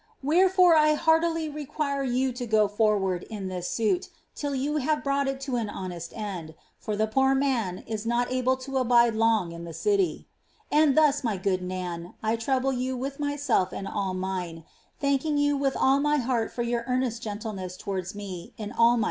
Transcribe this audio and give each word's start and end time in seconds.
Wherefore 0.23 0.75
I 0.75 0.95
heartily 0.95 1.47
re 1.47 1.63
quire 1.63 2.01
you 2.03 2.31
JO 2.33 2.47
;!o 2.61 2.67
forward 2.67 3.21
in 3.29 3.49
this 3.49 3.69
suit 3.69 4.09
till 4.33 4.55
you 4.55 4.77
have 4.77 5.03
brought 5.03 5.27
it 5.27 5.39
to 5.41 5.57
an 5.57 5.69
honest 5.69 6.11
end, 6.17 6.55
ix 6.87 6.97
the 6.97 7.05
poor 7.05 7.35
man 7.35 7.83
is 7.85 8.03
not 8.03 8.31
able 8.31 8.57
to 8.65 8.77
abide 8.79 9.13
long 9.13 9.51
in 9.51 9.63
the 9.63 9.75
city. 9.75 10.25
And 10.71 10.97
thus, 10.97 11.23
my 11.23 11.37
ftood 11.37 11.61
Nann. 11.61 12.15
I 12.23 12.35
trouble 12.35 12.73
you 12.73 12.97
with 12.97 13.19
myself 13.19 13.71
and 13.71 13.87
all 13.87 14.15
mine; 14.15 14.63
thanking 14.99 15.37
jou 15.37 15.55
with 15.55 15.77
all 15.77 15.99
my 15.99 16.17
heart 16.17 16.51
for 16.51 16.63
your 16.63 16.83
earnest 16.87 17.21
gentleness 17.21 17.77
towards 17.77 18.15
me 18.15 18.53
in 18.57 18.71
all 18.71 18.73
my 18.73 18.73
suits' 18.73 18.77
Pollino, 18.79 18.95
p. 18.95 18.99